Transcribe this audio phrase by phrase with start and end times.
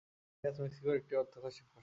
[0.37, 1.79] এ গাছ মেক্সিকোর একটি অর্থকরী ফসল।